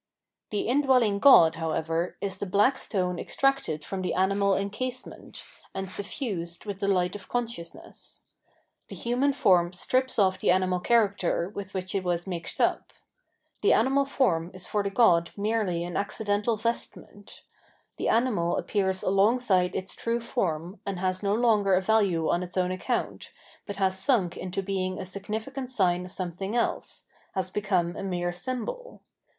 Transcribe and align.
The 0.49 0.61
indwelling 0.61 1.19
god, 1.19 1.57
however, 1.57 2.17
is 2.21 2.39
the 2.39 2.47
black 2.47 2.79
stone 2.79 3.19
extracted 3.19 3.85
from 3.85 4.01
the 4.01 4.15
animal 4.15 4.55
encasement,* 4.55 5.43
and 5.75 5.91
suffused 5.91 6.65
with 6.65 6.79
the 6.79 6.87
hght 6.87 7.13
of 7.13 7.29
consciousness. 7.29 8.21
The 8.87 8.95
human 8.95 9.31
form 9.31 9.73
strips 9.73 10.17
off 10.17 10.39
the 10.39 10.49
animal 10.49 10.79
character 10.79 11.49
with 11.49 11.75
which 11.75 11.93
it 11.93 12.03
was 12.03 12.25
mixed 12.25 12.59
up. 12.59 12.93
The 13.61 13.73
anima.1 13.73 14.07
fo 14.07 14.25
rm 14.29 14.51
is 14.55 14.65
for 14.65 14.81
the 14.81 14.89
god 14.89 15.29
merely 15.37 15.83
an 15.83 15.95
accidental 15.95 16.57
vestment; 16.57 17.43
the 17.97 18.09
animal 18.09 18.57
appears 18.57 19.03
alongside 19.03 19.75
its 19.75 19.93
true 19.93 20.19
form,t 20.19 20.79
and 20.83 20.97
has 20.97 21.21
no 21.21 21.35
longer 21.35 21.75
a 21.75 21.81
value 21.83 22.27
on 22.27 22.41
its 22.41 22.57
own 22.57 22.71
account, 22.71 23.31
but 23.67 23.75
has 23.77 23.99
sunk 23.99 24.35
into 24.35 24.63
being 24.63 24.97
a 24.97 25.05
significant 25.05 25.69
sign 25.69 26.05
of 26.05 26.11
something 26.11 26.55
else, 26.55 27.05
has 27.35 27.51
become 27.51 27.95
a 27.95 28.01
mere 28.03 28.31
symbol. 28.31 29.03